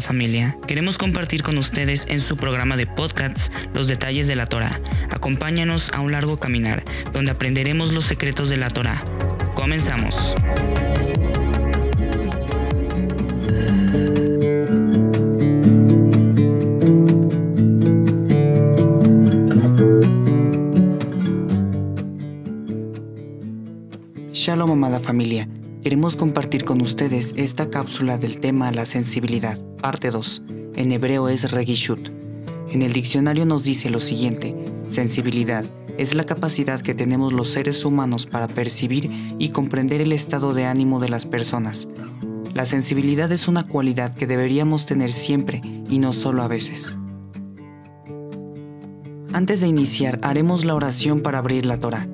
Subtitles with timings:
[0.00, 0.56] familia.
[0.66, 4.80] Queremos compartir con ustedes en su programa de podcasts los detalles de la Torah.
[5.10, 9.02] Acompáñanos a un largo caminar donde aprenderemos los secretos de la Torah.
[9.54, 10.34] Comenzamos.
[24.32, 25.48] Shalom amada familia.
[25.82, 30.42] Queremos compartir con ustedes esta cápsula del tema La sensibilidad, parte 2.
[30.74, 32.08] En hebreo es regishut.
[32.70, 34.56] En el diccionario nos dice lo siguiente:
[34.88, 35.64] sensibilidad
[35.96, 40.66] es la capacidad que tenemos los seres humanos para percibir y comprender el estado de
[40.66, 41.86] ánimo de las personas.
[42.54, 46.98] La sensibilidad es una cualidad que deberíamos tener siempre y no solo a veces.
[49.32, 52.08] Antes de iniciar, haremos la oración para abrir la Torah.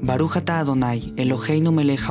[0.00, 2.08] Baruch Adonai, Eloheinu melech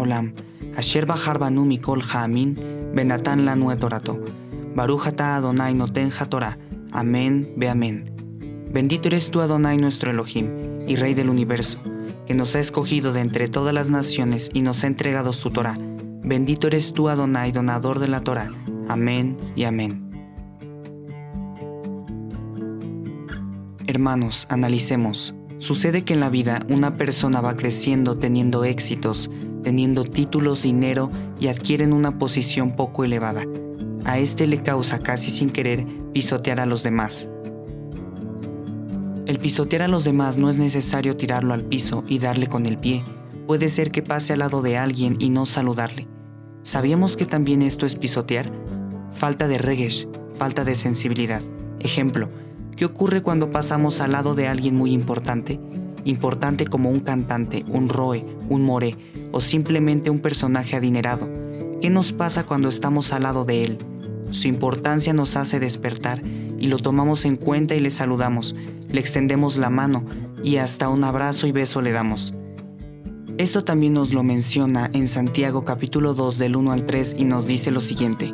[0.75, 2.55] Asher Bahar Banu Mikol Haamin,
[2.93, 4.23] Benatan Lanu Etorato.
[4.75, 6.57] Baruch Adonai Noten Torah.
[6.91, 8.11] Amén, ve amén.
[8.71, 10.47] Bendito eres tú Adonai nuestro Elohim
[10.87, 11.79] y Rey del universo,
[12.25, 15.77] que nos ha escogido de entre todas las naciones y nos ha entregado su Torah.
[16.23, 18.49] Bendito eres tú Adonai, donador de la Torah.
[18.87, 20.09] Amén y amén.
[23.87, 25.35] Hermanos, analicemos.
[25.57, 29.29] Sucede que en la vida una persona va creciendo teniendo éxitos,
[29.63, 33.43] teniendo títulos, dinero y adquieren una posición poco elevada.
[34.03, 37.29] A este le causa casi sin querer pisotear a los demás.
[39.25, 42.77] El pisotear a los demás no es necesario tirarlo al piso y darle con el
[42.77, 43.03] pie.
[43.47, 46.07] Puede ser que pase al lado de alguien y no saludarle.
[46.63, 48.51] ¿Sabíamos que también esto es pisotear?
[49.11, 51.41] Falta de regesh, falta de sensibilidad.
[51.79, 52.29] Ejemplo,
[52.75, 55.59] ¿qué ocurre cuando pasamos al lado de alguien muy importante?
[56.03, 58.95] Importante como un cantante, un roe, un more,
[59.31, 61.29] o simplemente un personaje adinerado.
[61.81, 63.77] ¿Qué nos pasa cuando estamos al lado de él?
[64.31, 66.21] Su importancia nos hace despertar
[66.59, 68.55] y lo tomamos en cuenta y le saludamos,
[68.89, 70.05] le extendemos la mano
[70.43, 72.33] y hasta un abrazo y beso le damos.
[73.37, 77.47] Esto también nos lo menciona en Santiago capítulo 2 del 1 al 3 y nos
[77.47, 78.33] dice lo siguiente.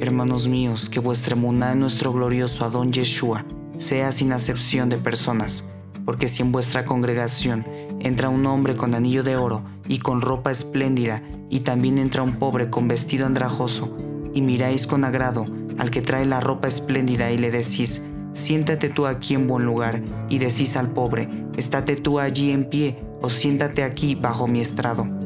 [0.00, 3.44] Hermanos míos, que vuestra emuná en nuestro glorioso Adón Yeshua
[3.76, 5.64] sea sin acepción de personas,
[6.04, 7.64] porque si en vuestra congregación
[8.02, 12.36] entra un hombre con anillo de oro y con ropa espléndida, y también entra un
[12.36, 13.96] pobre con vestido andrajoso,
[14.34, 15.46] y miráis con agrado
[15.78, 20.02] al que trae la ropa espléndida y le decís, siéntate tú aquí en buen lugar,
[20.28, 25.21] y decís al pobre, estate tú allí en pie, o siéntate aquí bajo mi estrado.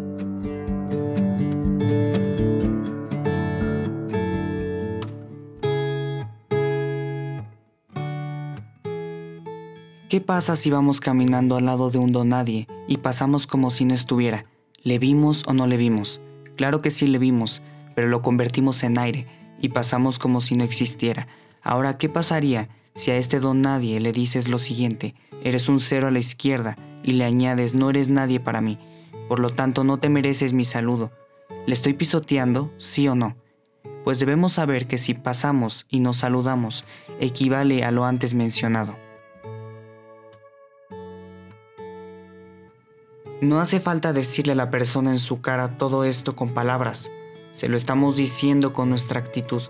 [10.09, 13.93] ¿Qué pasa si vamos caminando al lado de un donadie y pasamos como si no
[13.93, 14.45] estuviera?
[14.85, 16.21] ¿Le vimos o no le vimos?
[16.55, 17.61] Claro que sí le vimos,
[17.97, 19.27] pero lo convertimos en aire
[19.61, 21.27] y pasamos como si no existiera.
[21.61, 25.17] Ahora, ¿qué pasaría si a este don nadie le dices lo siguiente?
[25.43, 28.79] Eres un cero a la izquierda y le añades no eres nadie para mí,
[29.27, 31.11] por lo tanto no te mereces mi saludo.
[31.67, 33.37] ¿Le estoy pisoteando, sí o no?
[34.05, 36.85] Pues debemos saber que si pasamos y nos saludamos
[37.19, 39.06] equivale a lo antes mencionado.
[43.43, 47.11] No hace falta decirle a la persona en su cara todo esto con palabras,
[47.53, 49.63] se lo estamos diciendo con nuestra actitud.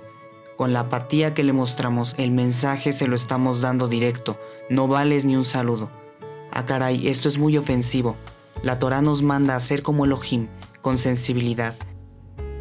[0.57, 4.39] Con la apatía que le mostramos, el mensaje se lo estamos dando directo,
[4.71, 5.91] no vales ni un saludo.
[6.53, 8.17] Ah caray, esto es muy ofensivo.
[8.63, 10.47] La Torah nos manda a ser como Elohim,
[10.81, 11.75] con sensibilidad.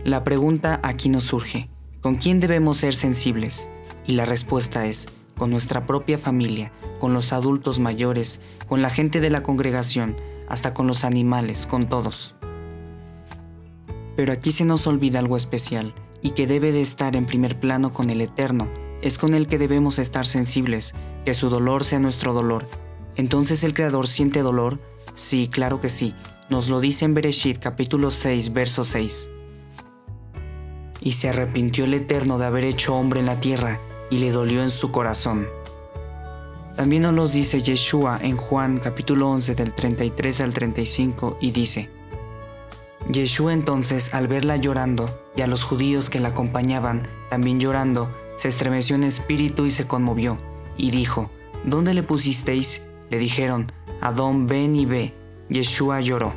[0.03, 1.69] La pregunta aquí nos surge,
[2.01, 3.69] ¿con quién debemos ser sensibles?
[4.07, 9.21] Y la respuesta es, con nuestra propia familia, con los adultos mayores, con la gente
[9.21, 10.15] de la congregación,
[10.47, 12.35] hasta con los animales, con todos.
[14.15, 17.93] Pero aquí se nos olvida algo especial y que debe de estar en primer plano
[17.93, 18.67] con el Eterno,
[19.01, 20.95] es con el que debemos estar sensibles,
[21.25, 22.65] que su dolor sea nuestro dolor.
[23.15, 24.79] Entonces el Creador siente dolor?
[25.13, 26.15] Sí, claro que sí.
[26.49, 29.29] Nos lo dice en Bereshit capítulo 6, verso 6.
[31.01, 33.79] Y se arrepintió el Eterno de haber hecho hombre en la tierra,
[34.09, 35.47] y le dolió en su corazón.
[36.75, 41.89] También nos lo dice Yeshua en Juan capítulo 11 del 33 al 35 y dice,
[43.09, 45.05] Yeshua entonces al verla llorando
[45.37, 49.87] y a los judíos que la acompañaban también llorando, se estremeció en espíritu y se
[49.87, 50.37] conmovió,
[50.75, 51.29] y dijo,
[51.63, 52.89] ¿Dónde le pusisteis?
[53.09, 55.13] Le dijeron, Adón ven y ve.
[55.47, 56.33] Yeshua lloró.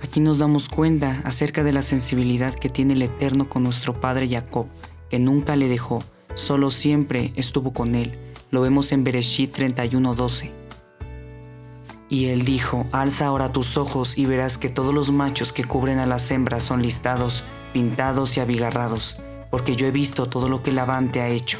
[0.00, 4.28] Aquí nos damos cuenta acerca de la sensibilidad que tiene el Eterno con nuestro padre
[4.28, 4.66] Jacob,
[5.10, 6.04] que nunca le dejó,
[6.34, 8.16] solo siempre estuvo con él
[8.50, 10.50] lo vemos en Bereshit 31:12.
[12.08, 15.98] Y él dijo, alza ahora tus ojos y verás que todos los machos que cubren
[15.98, 19.22] a las hembras son listados, pintados y abigarrados.
[19.50, 21.58] porque yo he visto todo lo que Labán te ha hecho.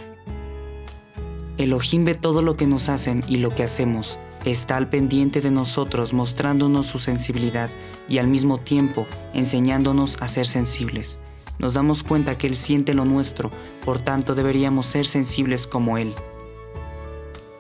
[1.57, 5.51] Elohim ve todo lo que nos hacen y lo que hacemos, está al pendiente de
[5.51, 7.71] nosotros mostrándonos su sensibilidad
[8.09, 11.19] y al mismo tiempo enseñándonos a ser sensibles.
[11.59, 13.51] Nos damos cuenta que Él siente lo nuestro,
[13.85, 16.13] por tanto deberíamos ser sensibles como Él.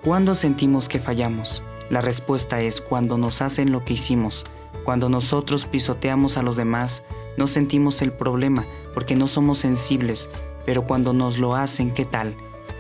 [0.06, 1.64] ¿Cuándo sentimos que fallamos?
[1.90, 4.46] La respuesta es cuando nos hacen lo que hicimos.
[4.84, 7.02] Cuando nosotros pisoteamos a los demás,
[7.36, 8.64] no sentimos el problema
[8.94, 10.30] porque no somos sensibles,
[10.64, 12.36] pero cuando nos lo hacen, ¿qué tal?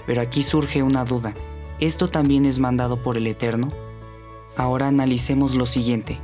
[0.06, 1.34] Pero aquí surge una duda.
[1.80, 3.72] ¿Esto también es mandado por el Eterno?
[4.56, 6.20] Ahora analicemos lo siguiente.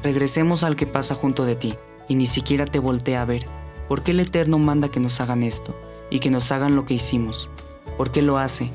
[0.00, 1.74] Regresemos al que pasa junto de ti
[2.06, 3.46] y ni siquiera te voltea a ver.
[3.88, 5.74] ¿Por qué el Eterno manda que nos hagan esto
[6.08, 7.50] y que nos hagan lo que hicimos?
[7.96, 8.70] ¿Por qué lo hace?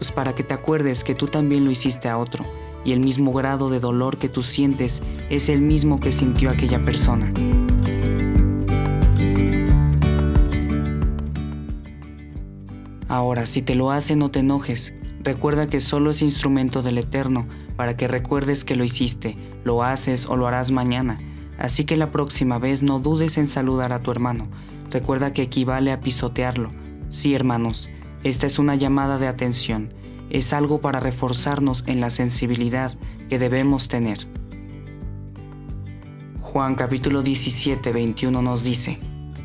[0.00, 2.46] Pues para que te acuerdes que tú también lo hiciste a otro
[2.86, 6.82] y el mismo grado de dolor que tú sientes es el mismo que sintió aquella
[6.82, 7.30] persona.
[13.08, 14.94] Ahora, si te lo hace, no te enojes.
[15.22, 20.24] Recuerda que solo es instrumento del Eterno para que recuerdes que lo hiciste, lo haces
[20.24, 21.20] o lo harás mañana.
[21.58, 24.48] Así que la próxima vez no dudes en saludar a tu hermano.
[24.90, 26.70] Recuerda que equivale a pisotearlo.
[27.10, 27.90] Sí, hermanos,
[28.22, 29.92] esta es una llamada de atención.
[30.30, 32.96] Es algo para reforzarnos en la sensibilidad
[33.28, 34.26] que debemos tener.
[36.40, 38.98] Juan capítulo 17, 21 nos dice,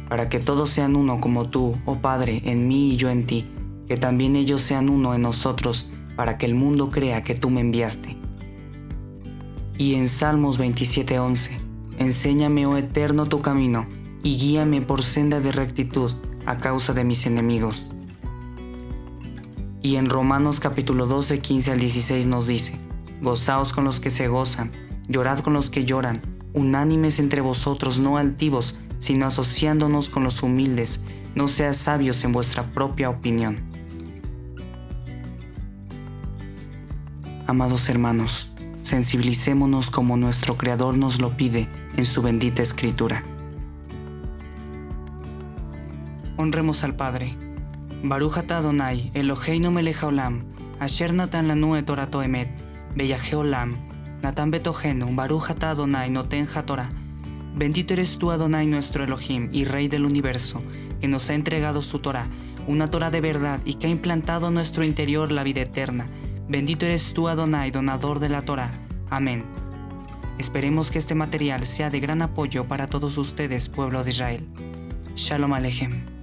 [0.10, 3.48] para que todos sean uno como tú, oh Padre, en mí y yo en ti
[3.88, 7.62] que también ellos sean uno en nosotros, para que el mundo crea que tú me
[7.62, 8.18] enviaste.
[9.77, 11.60] Y en Salmos 27:11,
[12.00, 13.86] enséñame, oh Eterno, tu camino,
[14.24, 16.12] y guíame por senda de rectitud
[16.45, 17.92] a causa de mis enemigos.
[19.85, 22.75] Y en Romanos capítulo 12, 15 al 16 nos dice,
[23.21, 24.71] Gozaos con los que se gozan,
[25.07, 26.23] llorad con los que lloran,
[26.53, 31.05] unánimes entre vosotros, no altivos, sino asociándonos con los humildes,
[31.35, 33.57] no seas sabios en vuestra propia opinión.
[37.45, 43.23] Amados hermanos, sensibilicémonos como nuestro Creador nos lo pide en su bendita escritura.
[46.38, 47.44] Honremos al Padre.
[48.07, 50.43] Baruch atah Adonai, Eloheinu melech haolam,
[50.79, 52.49] asher natan lanu et torato emet,
[53.33, 53.77] olam,
[54.21, 56.89] natan betohenu, Baruch atah Adonai noten Torah.
[57.55, 60.61] Bendito eres tú Adonai nuestro Elohim y Rey del universo,
[61.01, 62.27] que nos ha entregado su Torah,
[62.67, 66.07] una Torah de verdad y que ha implantado en nuestro interior la vida eterna
[66.47, 68.71] Bendito eres tú, Adonai, donador de la Torah.
[69.09, 69.43] Amén.
[70.37, 74.47] Esperemos que este material sea de gran apoyo para todos ustedes, pueblo de Israel.
[75.15, 76.14] Shalom Alejem.